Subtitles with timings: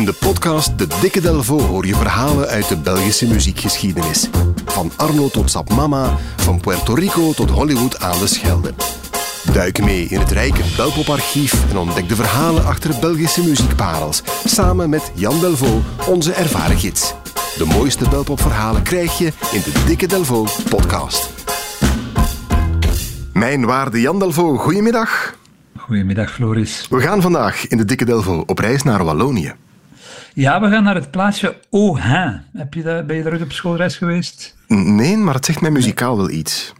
[0.00, 4.28] In de podcast De Dikke Delvo hoor je verhalen uit de Belgische muziekgeschiedenis.
[4.64, 8.74] Van Arno tot Sap Mama, van Puerto Rico tot Hollywood aan de Schelde.
[9.52, 14.22] Duik mee in het rijke Belpoparchief en ontdek de verhalen achter Belgische muziekparels.
[14.44, 17.14] Samen met Jan Delvo, onze ervaren gids.
[17.56, 21.30] De mooiste Belpopverhalen krijg je in de Dikke Delvo podcast.
[23.32, 25.34] Mijn waarde Jan Delvo, goedemiddag.
[25.76, 26.86] Goedemiddag, Floris.
[26.90, 29.54] We gaan vandaag in de Dikke Delvo op reis naar Wallonië.
[30.34, 32.42] Ja, we gaan naar het plaatsje Ohain.
[32.52, 34.56] Heb je daar, ben je daar ooit op schoolreis geweest?
[34.66, 36.72] Nee, maar het zegt mij muzikaal wel iets.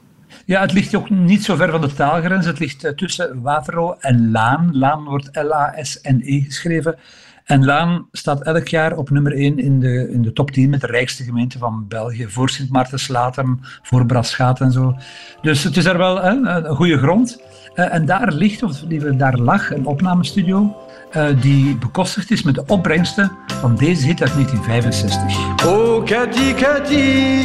[0.44, 2.46] Ja, het ligt ook niet zo ver van de taalgrens.
[2.46, 4.70] Het ligt eh, tussen Waterloo en Laan.
[4.72, 6.98] Laan wordt L-A-S-N-E geschreven.
[7.44, 10.80] En Laan staat elk jaar op nummer 1 in de, in de top 10 met
[10.80, 12.28] de rijkste gemeente van België.
[12.28, 14.96] Voor Sint Maarten-Slatem, voor Braschaat en zo.
[15.42, 17.42] Dus het is er wel hè, een goede grond.
[17.74, 20.76] Uh, en daar ligt, of liever daar lag, een opnamestudio.
[21.16, 25.66] Uh, die bekostigd is met de opbrengsten van deze hit uit 1965.
[25.66, 27.44] Oh, Cathy, Cathy,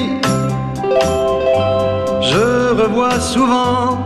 [2.22, 3.98] je revois souvent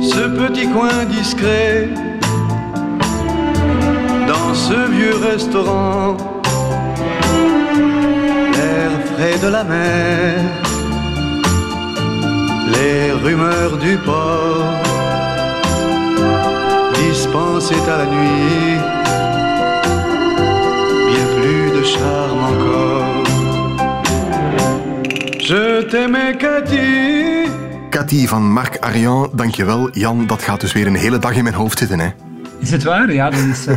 [0.00, 1.88] ce petit coin discret
[4.26, 6.16] dans ce vieux restaurant.
[8.52, 10.40] L'air frais de la mer,
[12.72, 14.93] les rumeurs du port
[16.94, 18.78] dispensaient à la nuit
[21.10, 23.24] bien plus de charme encore.
[25.38, 27.48] Je t'aimais, Cathy.
[27.90, 29.90] Cathy van Marc Arian, dankjewel.
[29.92, 32.08] Jan, dat gaat dus weer een hele dag in mijn hoofd zitten, hè?
[32.58, 33.12] Is het waar?
[33.12, 33.66] Ja, dat is...
[33.66, 33.74] Uh...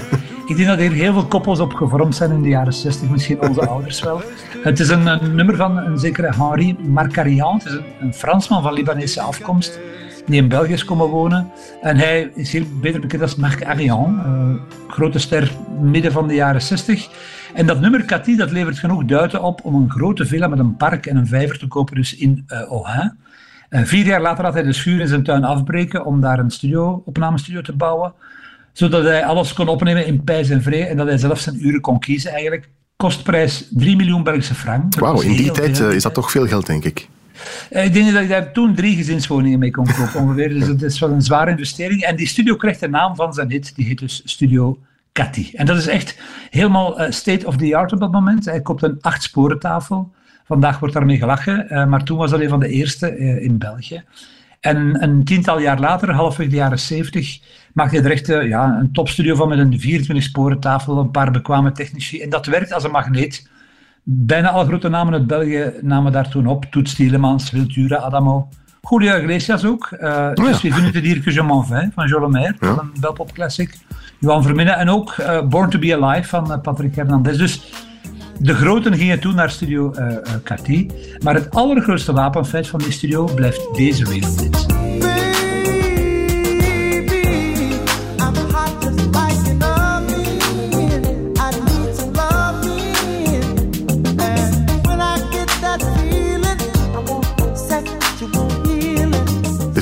[0.48, 3.42] Ik denk dat er heel veel koppels op gevormd zijn in de jaren 60, misschien
[3.42, 4.22] onze ouders wel.
[4.64, 7.58] Het is een, een, nummer van een zekere Henri Marcarian.
[7.58, 9.80] Het is een, een, Fransman van Libanese afkomst
[10.28, 11.52] die in België is komen wonen.
[11.82, 16.34] En hij is hier beter bekend als Marc Arian, uh, grote ster midden van de
[16.34, 17.08] jaren 60.
[17.54, 20.76] En dat nummer Cathy, dat levert genoeg duiten op om een grote villa met een
[20.76, 23.18] park en een vijver te kopen, dus in uh, Ohain.
[23.70, 26.52] Uh, vier jaar later had hij de schuur in zijn tuin afbreken om daar een
[26.52, 28.14] studio, opnamestudio te bouwen
[28.78, 31.82] zodat hij alles kon opnemen in pijs en vrij en dat hij zelf zijn uren
[31.82, 32.70] kon kiezen eigenlijk.
[32.96, 35.00] Kostprijs 3 miljoen Belgische frank.
[35.00, 37.08] Wauw, in die tijd is dat toch veel geld, denk ik.
[37.70, 40.50] Ik denk dat ik daar toen drie gezinswoningen mee kon kopen ongeveer.
[40.50, 42.02] Dus dat is wel een zware investering.
[42.02, 43.76] En die studio krijgt de naam van zijn hit.
[43.76, 44.80] Die heet dus Studio
[45.12, 45.52] Cathy.
[45.54, 48.46] En dat is echt helemaal state of the art op dat moment.
[48.46, 50.12] Hij koopt een acht tafel.
[50.46, 51.90] Vandaag wordt daarmee gelachen.
[51.90, 54.04] Maar toen was dat een van de eerste in België.
[54.60, 57.40] En een tiental jaar later, halfweg de jaren 70,
[57.74, 61.32] maakte hij er echt ja, een topstudio van met een 24 sporen tafel, een paar
[61.32, 62.22] bekwame technici.
[62.22, 63.50] En dat werkt als een magneet.
[64.10, 66.66] Bijna alle grote namen uit België namen daar toen op.
[66.66, 68.50] Toets Tielemans, Wiltura, Adamo.
[68.90, 69.90] Julio Iglesias ook.
[69.92, 70.34] Uh, oh ja.
[70.34, 72.54] Dus het hier je m'en vais van Jolomer, ja.
[72.60, 73.78] van een Belpop classic.
[74.20, 77.38] Johan Verminnen en ook uh, Born to be Alive van uh, Patrick Hernandez.
[77.38, 77.72] Dus
[78.40, 80.90] de groten gingen toen naar studio uh, Cathy,
[81.24, 84.77] maar het allergrootste wapenfeit van die studio blijft deze wereldhit.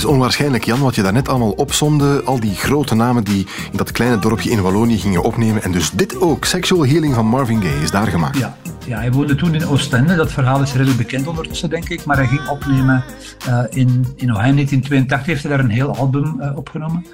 [0.05, 2.21] Is onwaarschijnlijk, Jan, wat je daarnet allemaal opzomde.
[2.23, 5.63] Al die grote namen die in dat kleine dorpje in Wallonië gingen opnemen.
[5.63, 8.37] En dus dit ook, Sexual Healing van Marvin Gaye, is daar gemaakt.
[8.37, 8.57] Ja.
[8.85, 10.15] Ja, hij woonde toen in Oostende.
[10.15, 12.05] Dat verhaal is redelijk bekend ondertussen, denk ik.
[12.05, 13.03] Maar hij ging opnemen
[13.47, 14.53] uh, in, in Ohio.
[14.53, 17.05] 1982 heeft hij daar een heel album uh, opgenomen.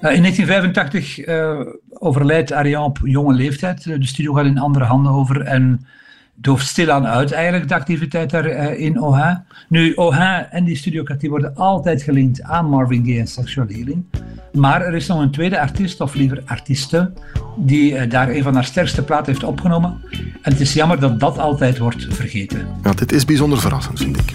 [0.00, 1.18] Uh, in 1985
[1.88, 3.84] overlijdt Ariane op jonge leeftijd.
[3.84, 5.40] De studio gaat in andere handen over.
[5.40, 5.86] En
[6.40, 9.44] dooft stilaan uit eigenlijk de activiteit daar uh, in Oha.
[9.68, 14.04] Nu, Oha en die Studio Cathy worden altijd gelinkt aan Marvin Gaye en Sexual Healing.
[14.52, 17.12] Maar er is nog een tweede artiest, of liever artieste,
[17.56, 20.00] die uh, daar een van haar sterkste platen heeft opgenomen.
[20.42, 22.66] En het is jammer dat dat altijd wordt vergeten.
[22.82, 24.32] Ja, dit is bijzonder verrassend, vind ik.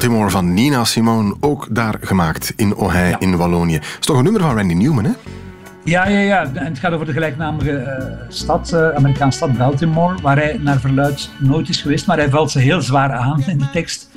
[0.00, 3.18] Baltimore van Nina Simone, ook daar gemaakt in Ohio ja.
[3.18, 3.78] in Wallonië.
[3.78, 5.10] Dat is toch een nummer van Randy Newman, hè?
[5.84, 6.42] Ja, ja, ja.
[6.54, 10.80] En het gaat over de gelijknamige uh, stad, uh, Amerikaanse stad Baltimore, waar hij naar
[10.80, 14.09] verluid nooit is geweest, maar hij valt ze heel zwaar aan in de tekst.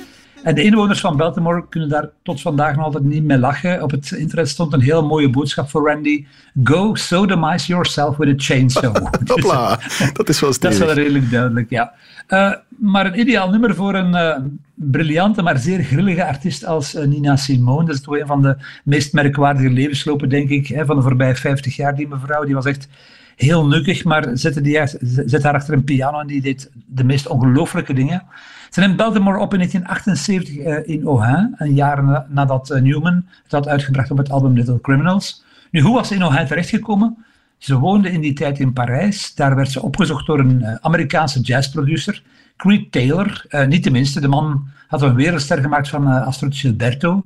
[0.44, 3.82] En de inwoners van Baltimore kunnen daar tot vandaag nog altijd niet mee lachen.
[3.82, 6.26] Op het internet stond een heel mooie boodschap voor Randy.
[6.64, 8.96] Go sodomize yourself with a chainsaw.
[9.26, 9.78] Hopla,
[10.12, 10.78] dat is wel Dat is stevig.
[10.78, 11.92] wel redelijk duidelijk, ja.
[12.28, 14.36] Uh, maar een ideaal nummer voor een uh,
[14.74, 17.86] briljante, maar zeer grillige artiest als uh, Nina Simone.
[17.86, 21.34] Dat is toch een van de meest merkwaardige levenslopen, denk ik, hè, van de voorbije
[21.34, 21.96] 50 jaar.
[21.96, 22.88] Die mevrouw, die was echt
[23.36, 27.28] heel nukkig, maar zette, die, zette haar achter een piano en die deed de meest
[27.28, 28.22] ongelooflijke dingen.
[28.70, 33.26] Ze neemt Baltimore op in 1978 uh, in Ohain, een jaar na, nadat uh, Newman
[33.42, 35.44] het had uitgebracht op het album Little Criminals.
[35.70, 37.24] Nu, hoe was ze in Ohain terechtgekomen?
[37.58, 39.34] Ze woonde in die tijd in Parijs.
[39.34, 42.22] Daar werd ze opgezocht door een uh, Amerikaanse jazzproducer,
[42.56, 43.46] Creed Taylor.
[43.68, 47.24] niet tenminste, de man had een wereldster gemaakt van Astrid Gilberto.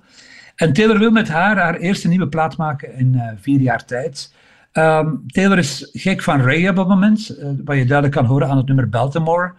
[0.55, 4.33] En Taylor wil met haar haar eerste nieuwe plaat maken in vier jaar tijd.
[4.79, 8.49] Um, Taylor is gek van reggae op dat moment, uh, wat je duidelijk kan horen
[8.49, 9.53] aan het nummer Baltimore.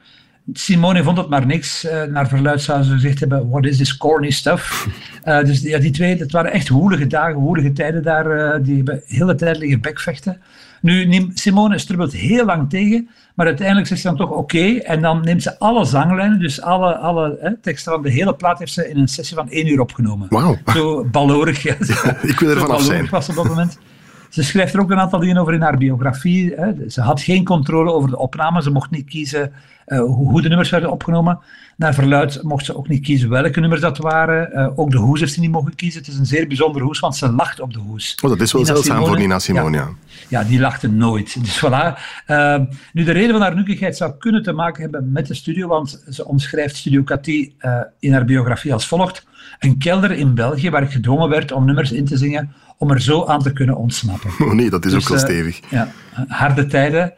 [0.53, 1.85] Simone vond het maar niks.
[1.85, 4.87] Uh, naar verluid zou ze gezegd hebben, what is this corny stuff?
[5.25, 8.63] Uh, dus ja, die twee, dat waren echt woelige dagen, woelige tijden daar.
[8.63, 10.41] die hebben hele tijd liggen bekvechten.
[10.81, 14.39] Nu, Simone strubbelt heel lang tegen, maar uiteindelijk zegt ze dan toch oké.
[14.39, 18.35] Okay, en dan neemt ze alle zanglijnen, dus alle, alle hè, teksten van de hele
[18.35, 20.27] plaat heeft ze in een sessie van één uur opgenomen.
[20.29, 20.57] Wauw.
[20.65, 21.63] Zo ballorig.
[21.63, 21.75] Ja,
[22.21, 23.07] ik wil er vanaf zijn.
[23.09, 23.79] was op dat moment.
[24.29, 26.53] Ze schrijft er ook een aantal dingen over in haar biografie.
[26.55, 26.89] Hè.
[26.89, 28.61] Ze had geen controle over de opname.
[28.61, 29.51] Ze mocht niet kiezen
[29.89, 31.39] uh, hoe de nummers werden opgenomen.
[31.75, 34.49] Naar verluid mocht ze ook niet kiezen welke nummers dat waren.
[34.53, 35.99] Uh, ook de hoes heeft ze niet mogen kiezen.
[35.99, 38.17] Het is een zeer bijzondere hoes, want ze lacht op de hoes.
[38.23, 39.85] Oh, dat is wel Nina zeldzaam Simone, voor Nina Simone,
[40.27, 40.43] ja.
[40.43, 41.43] die lachte nooit.
[41.43, 41.99] Dus voilà.
[42.27, 42.59] Uh,
[42.93, 46.03] nu, de reden van haar nukkigheid zou kunnen te maken hebben met de studio, want
[46.09, 49.27] ze omschrijft Studio Cathy uh, in haar biografie als volgt.
[49.59, 53.01] Een kelder in België waar ik gedwongen werd om nummers in te zingen om er
[53.01, 54.29] zo aan te kunnen ontsnappen.
[54.47, 55.61] Oh nee, dat is dus, ook wel stevig.
[55.63, 55.91] Uh, ja,
[56.27, 57.13] harde tijden.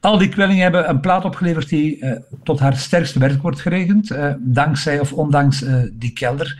[0.00, 2.12] Al die kwellingen hebben een plaat opgeleverd die uh,
[2.42, 6.58] tot haar sterkste werk wordt gerekend, uh, dankzij of ondanks die kelder.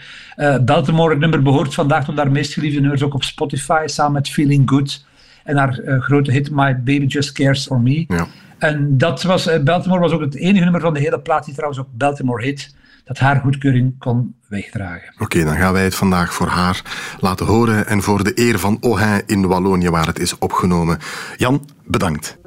[0.64, 4.28] Baltimore, het nummer, behoort vandaag tot haar meest geliefde nummers ook op Spotify, samen met
[4.28, 5.06] Feeling Good
[5.44, 8.04] en haar grote hit My Baby Just Cares For Me.
[8.08, 8.26] Ja.
[8.58, 11.80] En dat was, Baltimore was ook het enige nummer van de hele plaat die trouwens
[11.80, 12.74] ook Baltimore heet
[13.06, 15.12] dat haar goedkeuring kon wegdragen.
[15.14, 16.82] Oké, okay, dan gaan wij het vandaag voor haar
[17.20, 20.98] laten horen en voor de eer van Ohain in Wallonië waar het is opgenomen.
[21.36, 22.38] Jan, bedankt.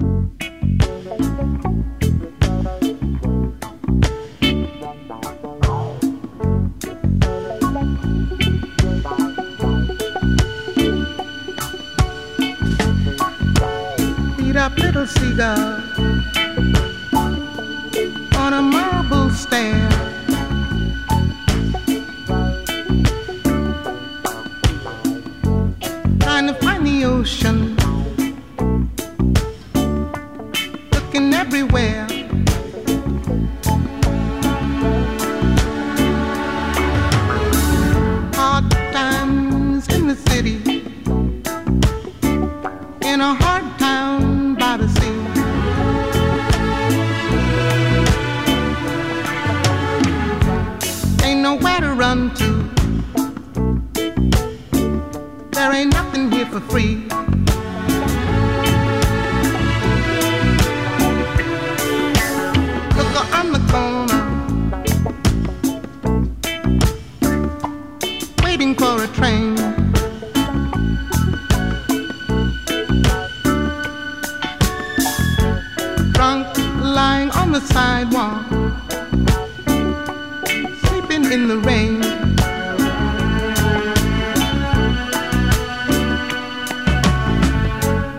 [14.59, 15.81] Up little seagull
[18.38, 19.88] on a marble stair.
[27.00, 27.75] The ocean.
[30.92, 31.99] Looking everywhere.
[81.31, 82.00] in the rain.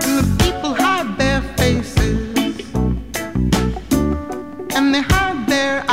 [0.01, 2.37] The people hide their faces
[4.77, 5.85] and they hide their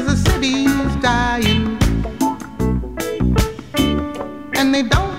[0.00, 1.78] the city's dying
[4.54, 5.11] and they don't.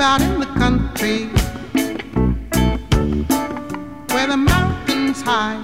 [0.00, 1.26] out in the country
[4.14, 5.60] where the mountains high.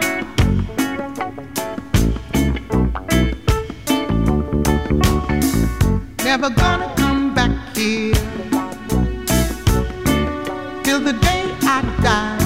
[6.22, 8.12] Never gonna come back here
[10.84, 12.45] till the day I die.